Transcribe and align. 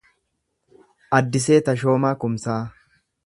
Addisee 1.17 1.59
Taashoomaa 1.69 2.13
Kumsaa 2.25 2.61